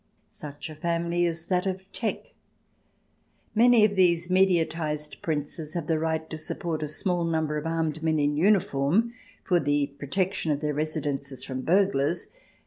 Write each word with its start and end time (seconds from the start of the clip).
Such 0.31 0.67
a 0.71 0.75
family 0.75 1.25
is 1.25 1.45
that 1.45 1.67
of 1.67 1.85
Teck, 1.91 2.33
Many 3.53 3.85
of 3.85 3.95
these 3.95 4.29
mediatized 4.31 5.21
Princes 5.21 5.75
have 5.75 5.85
the 5.85 5.99
right 5.99 6.27
to 6.31 6.39
support 6.39 6.81
a 6.81 6.87
small 6.87 7.23
number 7.23 7.55
of 7.55 7.67
armed 7.67 8.01
men 8.01 8.17
in 8.17 8.35
uniform 8.35 9.13
for 9.43 9.59
the 9.59 9.93
protection 9.99 10.51
of 10.51 10.59
their 10.59 10.73
residences 10.73 11.43
from 11.43 11.61
burglars. 11.61 12.31